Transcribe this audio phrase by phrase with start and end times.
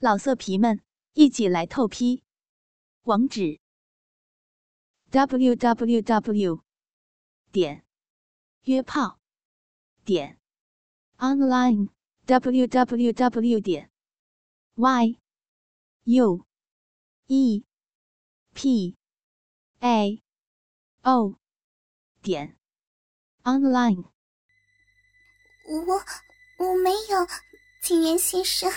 [0.00, 0.80] 老色皮们，
[1.14, 2.22] 一起来透批！
[3.02, 3.58] 网址
[5.10, 6.62] ：w w w
[7.50, 7.84] 点
[8.62, 9.18] 约炮
[10.04, 10.38] 点
[11.16, 11.88] online
[12.26, 13.90] w w w 点
[14.76, 15.18] y
[16.04, 16.46] u
[17.26, 17.64] e
[18.54, 18.96] p
[19.80, 20.22] a
[21.02, 21.34] o
[22.22, 22.56] 点
[23.42, 24.04] online。
[25.64, 26.04] 我
[26.64, 27.26] 我没有，
[27.82, 28.70] 景元先生。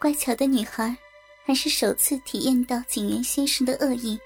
[0.00, 0.96] 乖巧的女孩
[1.44, 4.16] 还是首次体验到景元先生的恶意，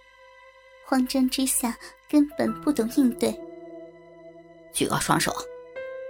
[0.85, 1.75] 慌张之下
[2.11, 3.35] 根本不懂应对。
[4.71, 5.35] 举高双手，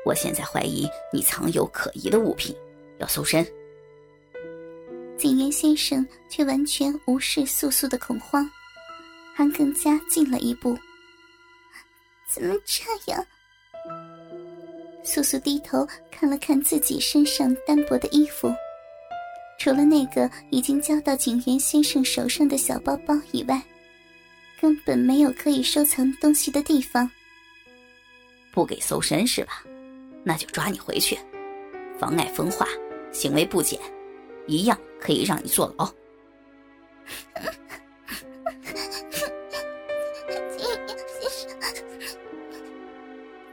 [0.04, 2.56] 我现在怀疑你藏有可疑的物品，
[2.98, 3.46] 要搜身。
[5.16, 8.50] 景元先生却完全无视素素的恐慌，
[9.32, 10.76] 还更加近了一步。
[12.26, 12.82] 怎么这
[13.12, 13.24] 样？
[15.04, 18.52] 素素低头看了看自己身上单薄的衣服。
[19.62, 23.62] 除了那个已经交到景元先生手上的小包包以外，
[24.60, 27.08] 根本没有可以收藏东西的地方。
[28.50, 29.62] 不给搜身是吧？
[30.24, 31.16] 那就抓你回去，
[31.96, 32.66] 妨碍风化，
[33.12, 33.78] 行为不检，
[34.48, 35.86] 一样可以让你坐牢。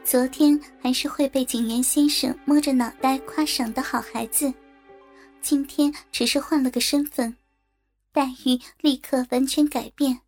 [0.02, 4.52] 昨天还是会被景元先生摸着脑袋夸赏的好孩子。
[5.50, 7.36] 今天只是换了个身份，
[8.12, 10.20] 待遇立刻完全改变。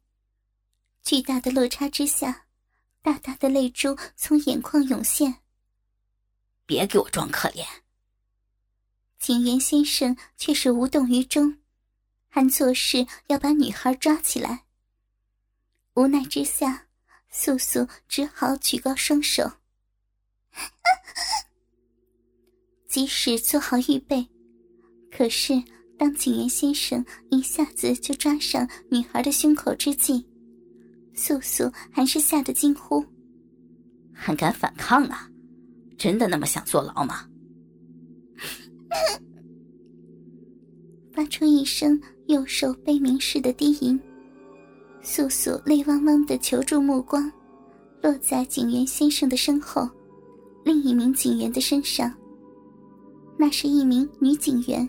[1.04, 2.46] 巨大的落差之下，
[3.02, 5.36] 大大的泪珠从眼眶涌现。
[6.66, 7.64] 别给我装可怜！
[9.20, 11.56] 景元先生却是无动于衷，
[12.28, 14.64] 还作势要把女孩抓起来。
[15.94, 16.88] 无奈之下，
[17.30, 19.52] 素素只好举高双手，
[22.90, 24.31] 即使做好预备。
[25.14, 25.62] 可是，
[25.98, 30.24] 当景元先生一下子就抓上女孩的胸口之际，
[31.12, 33.04] 素素还是吓得惊呼
[34.10, 35.28] ：“还敢反抗啊？
[35.98, 37.28] 真的那么想坐牢吗？”
[41.12, 44.00] 发出一声右手悲鸣似的低吟，
[45.02, 47.30] 素素泪汪汪的求助目光
[48.02, 49.86] 落在景元先生的身后，
[50.64, 52.10] 另一名警员的身上。
[53.38, 54.88] 那是一名女警员。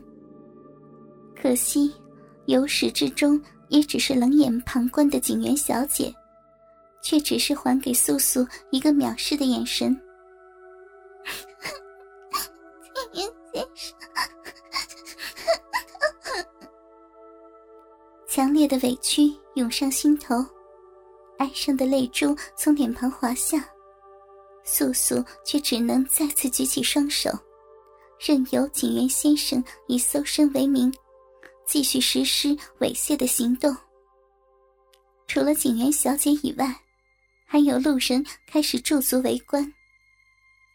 [1.44, 1.94] 可惜，
[2.46, 3.38] 由始至终
[3.68, 6.09] 也只是冷眼旁观的警员小姐，
[7.02, 9.94] 却只是还给素素一个藐视的眼神。
[12.94, 13.98] 警员先生，
[18.25, 20.36] 强烈的委屈涌上心头，
[21.40, 23.70] 哀伤的泪珠从脸庞滑下，
[24.64, 27.30] 素素却只能再次举起双手，
[28.18, 30.90] 任由警员先生以搜身为名。
[31.66, 33.75] 继续实施猥亵的行动。
[35.28, 36.75] 除了警员小姐以外，
[37.46, 39.74] 还有路人开始驻足围观。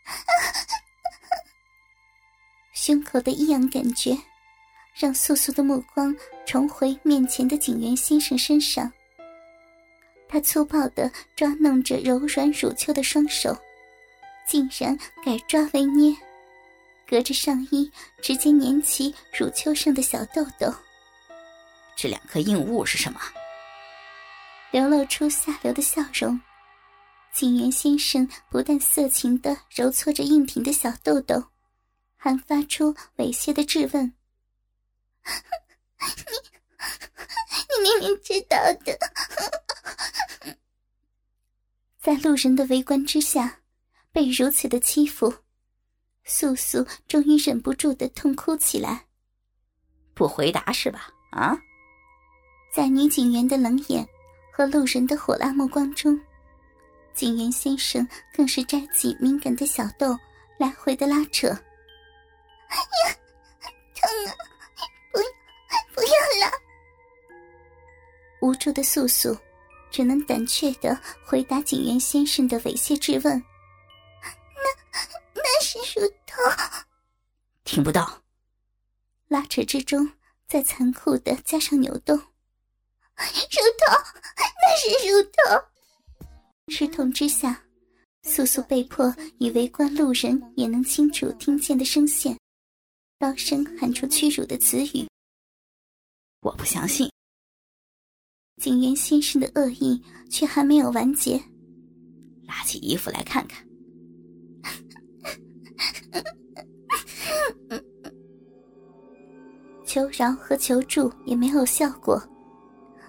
[2.72, 4.16] 胸口的异样感觉，
[4.94, 6.14] 让素素的目光
[6.46, 8.90] 重回面前的警员先生身上。
[10.28, 13.56] 他粗暴的抓弄着柔软乳丘的双手，
[14.46, 16.14] 竟然改抓为捏。
[17.08, 20.70] 隔着上衣，直接粘起乳丘上的小豆豆。
[21.96, 23.18] 这两颗硬物是什么？
[24.70, 26.38] 流露出下流的笑容。
[27.32, 31.42] 景元先生不但色情的揉搓着硬挺的小豆豆，
[32.16, 34.12] 还发出猥亵的质问
[37.70, 38.98] ：“你，你明明知道的。
[42.02, 43.60] ”在路人的围观之下，
[44.12, 45.32] 被如此的欺负。
[46.28, 49.06] 素素终于忍不住的痛哭起来。
[50.14, 51.08] 不回答是吧？
[51.30, 51.58] 啊！
[52.72, 54.06] 在女警员的冷眼
[54.52, 56.20] 和路人的火辣目光中，
[57.14, 58.06] 警员先生
[58.36, 60.14] 更是摘起敏感的小豆，
[60.58, 61.48] 来回的拉扯。
[61.48, 63.16] 哎呀，
[63.94, 64.30] 疼啊！
[65.12, 65.18] 不，
[65.94, 66.52] 不要了！
[68.42, 69.36] 无助的素素
[69.90, 73.42] 只能胆怯的回答警员先生的猥亵质问。
[75.84, 76.42] 是乳头，
[77.64, 78.22] 听不到。
[79.28, 80.10] 拉扯之中，
[80.46, 82.16] 在残酷的加上扭动。
[82.16, 82.24] 乳
[83.14, 83.92] 头，
[84.36, 85.64] 那是乳头。
[86.72, 87.62] 吃痛之下，
[88.22, 92.38] 素素被迫以围观路人也能清楚听见的声线，
[93.18, 95.06] 高声喊出屈辱的词语。
[96.40, 97.10] 我不相信。
[98.62, 101.38] 景元先生的恶意却还没有完结，
[102.46, 103.67] 拉起衣服来看看。
[109.98, 112.22] 求饶和求助也没有效果，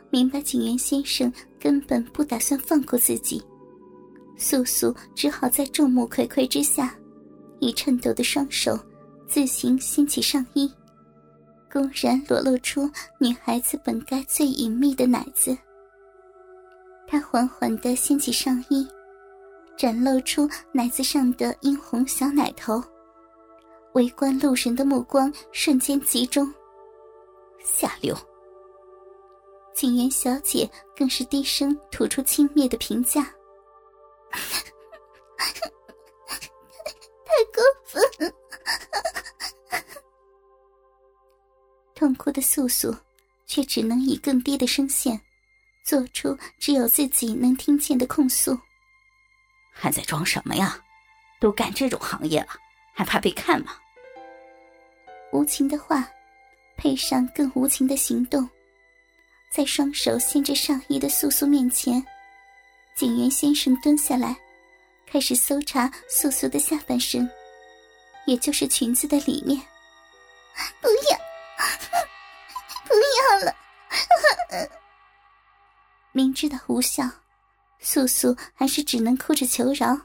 [0.09, 3.39] 明白景元先生根本不打算放过自己，
[4.37, 6.95] 素素只好在众目睽睽之下，
[7.59, 8.75] 以颤抖的双手
[9.27, 10.71] 自行掀起上衣，
[11.71, 12.89] 公然裸露出
[13.19, 15.55] 女孩子本该最隐秘的奶子。
[17.05, 18.87] 她缓缓地掀起上衣，
[19.77, 22.83] 展露出奶子上的殷红小奶头，
[23.93, 26.51] 围观路人的目光瞬间集中。
[27.63, 28.15] 下流！
[29.75, 33.23] 景元小姐更是低声吐出轻蔑的评价
[37.25, 38.01] ：“太过分！”
[41.95, 42.93] 痛哭的素素
[43.45, 45.21] 却只能以更低的声线，
[45.85, 48.57] 做出只有自己能听见的控诉
[49.71, 50.83] ：“还在装什么呀？
[51.39, 52.49] 都干这种行业了，
[52.93, 53.77] 还怕被看吗？”
[55.31, 56.05] 无情的话。
[56.79, 58.49] 配上更无情的行动，
[59.51, 62.01] 在双手掀着上衣的素素面前，
[62.95, 64.33] 警员先生蹲下来，
[65.05, 67.29] 开始搜查素素的下半身，
[68.25, 69.59] 也就是裙子的里面。
[70.79, 71.19] 不要，
[72.87, 73.53] 不要了！
[76.13, 77.03] 明知道无效，
[77.79, 79.99] 素素还是只能哭着求饶。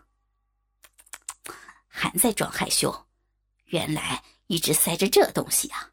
[1.87, 3.07] 还在装害羞，
[3.67, 5.89] 原来一直塞着这东西啊！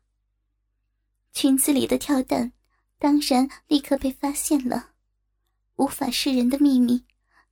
[1.34, 2.52] 裙子里的跳蛋，
[3.00, 4.90] 当然立刻被发现了，
[5.76, 7.04] 无法示人的秘密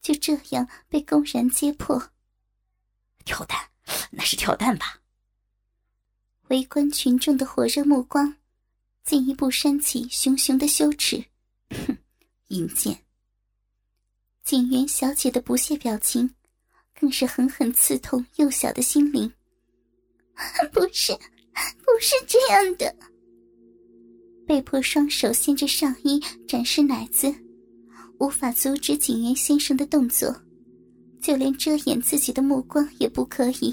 [0.02, 2.12] 就这样被公然揭破。
[3.26, 3.70] 跳蛋，
[4.12, 5.00] 那是跳蛋吧？
[6.50, 8.36] 围观群众的火热目光，
[9.04, 11.24] 进一步煽起熊熊的羞耻。
[11.70, 11.98] 哼，
[12.48, 13.04] 阴贱！
[14.44, 16.34] 景元小姐的不屑表情，
[17.00, 19.32] 更是狠狠刺痛幼小的心灵。
[20.74, 22.96] 不是，不是这样的。
[24.50, 27.32] 被迫双手掀着上衣展示奶子，
[28.18, 30.36] 无法阻止景元先生的动作，
[31.22, 33.72] 就连遮掩自己的目光也不可以。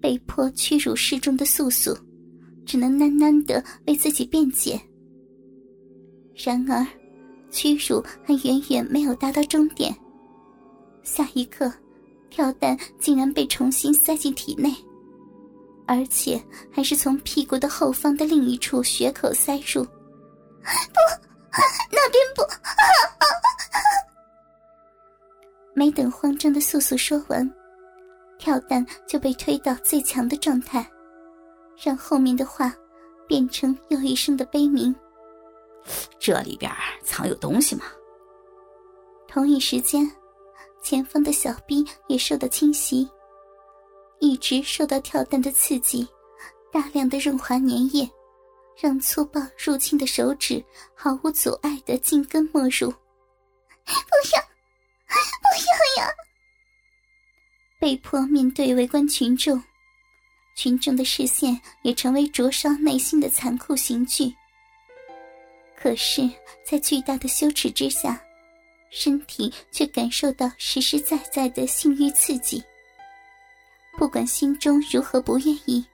[0.00, 1.98] 被迫屈辱示众的素素，
[2.64, 4.80] 只能喃喃的为自己辩解。
[6.32, 6.86] 然而，
[7.50, 9.92] 屈辱还远远没有达到终点。
[11.02, 11.72] 下一刻，
[12.30, 14.72] 跳蛋竟然被重新塞进体内。
[15.86, 16.42] 而且
[16.72, 20.98] 还是从屁股的后方的另一处血口塞入，不，
[21.90, 22.42] 那边不。
[25.74, 27.48] 没等慌张的素素说完，
[28.38, 30.90] 跳蛋就被推到最强的状态，
[31.76, 32.74] 让后面的话
[33.28, 34.94] 变成又一声的悲鸣。
[36.18, 36.72] 这里边
[37.04, 37.84] 藏有东西吗？
[39.28, 40.10] 同一时间，
[40.82, 43.08] 前方的小兵也受到侵袭。
[44.18, 46.06] 一直受到跳蛋的刺激，
[46.72, 48.08] 大量的润滑粘液，
[48.80, 50.64] 让粗暴入侵的手指
[50.94, 52.90] 毫无阻碍的进根没入。
[53.86, 53.92] 不
[54.32, 54.42] 要，
[55.06, 55.48] 不
[55.98, 56.10] 要呀！
[57.78, 59.62] 被迫面对围观群众，
[60.56, 64.34] 群众的视线也成为灼烧内心的残酷刑具。
[65.76, 66.28] 可是，
[66.64, 68.20] 在巨大的羞耻之下，
[68.90, 72.64] 身体却感受到实实在在的性欲刺激。
[73.96, 75.84] 不管心中如何不愿意，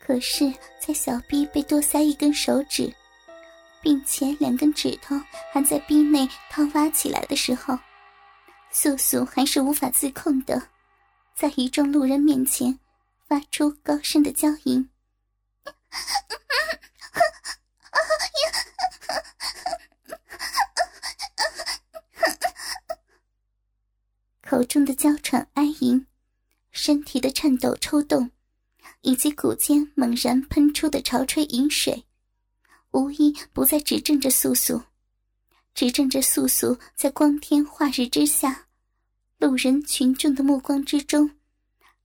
[0.00, 2.94] 可是，在小臂被多塞一根手指，
[3.82, 5.20] 并且两根指头
[5.52, 7.76] 还在臂内掏挖起来的时候，
[8.70, 10.68] 素素还是无法自控的，
[11.34, 12.78] 在一众路人面前
[13.26, 14.88] 发出高声的娇吟，
[24.48, 26.06] 口中的娇喘哀吟。
[26.88, 28.30] 身体的颤抖、抽动，
[29.02, 32.02] 以及骨间猛然喷出的潮吹饮水，
[32.92, 34.80] 无一不在指证着素素，
[35.74, 38.68] 指证着素素在光天化日之下，
[39.36, 41.30] 路人群众的目光之中，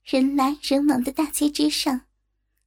[0.04, 2.02] 人来人往的大街之上，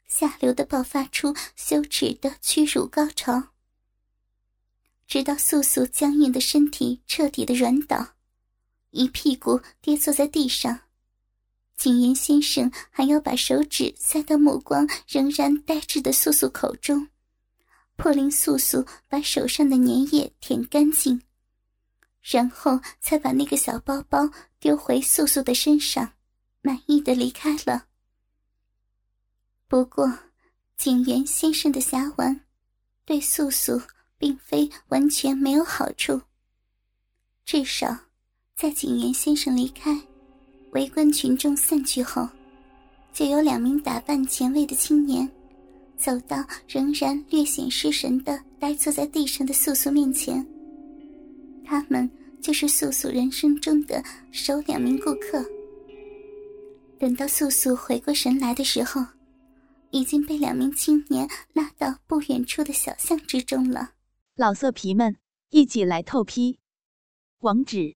[0.06, 3.48] 下流的爆发出羞耻的屈辱高潮，
[5.06, 8.14] 直到素素僵硬的身体彻底的软倒，
[8.92, 10.80] 一屁股跌坐在地上。
[11.86, 17.06] 景言先生还要把手指塞到目光仍然呆滞的素素口中，
[17.94, 21.22] 迫令素素把手上的粘液舔干净，
[22.22, 24.28] 然后才把那个小包包
[24.58, 26.14] 丢回素素的身上，
[26.60, 27.86] 满意的离开了。
[29.68, 30.12] 不过，
[30.76, 32.40] 景言先生的侠玩，
[33.04, 33.80] 对素素
[34.18, 36.20] 并非完全没有好处。
[37.44, 37.96] 至少，
[38.56, 39.96] 在景言先生离开。
[40.76, 42.28] 围观群众散去后，
[43.10, 45.26] 就有两名打扮前卫的青年，
[45.96, 46.36] 走到
[46.68, 50.46] 仍然略显失神的呆坐在地上的素素面前。
[51.64, 52.08] 他们
[52.42, 55.42] 就是素素人生中的首两名顾客。
[56.98, 59.02] 等到素素回过神来的时候，
[59.92, 63.92] 已经被两名青年拉到不远处的小巷之中了。
[64.34, 65.16] 老色皮们，
[65.48, 66.58] 一起来透批！
[67.38, 67.95] 网址